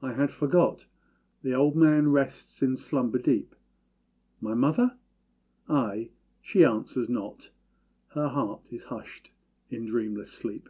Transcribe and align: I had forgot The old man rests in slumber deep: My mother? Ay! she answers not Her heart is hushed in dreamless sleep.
I 0.00 0.12
had 0.12 0.30
forgot 0.30 0.86
The 1.42 1.54
old 1.54 1.74
man 1.74 2.12
rests 2.12 2.62
in 2.62 2.76
slumber 2.76 3.18
deep: 3.18 3.52
My 4.40 4.54
mother? 4.54 4.96
Ay! 5.68 6.10
she 6.40 6.64
answers 6.64 7.08
not 7.08 7.50
Her 8.10 8.28
heart 8.28 8.72
is 8.72 8.84
hushed 8.84 9.32
in 9.70 9.84
dreamless 9.86 10.30
sleep. 10.30 10.68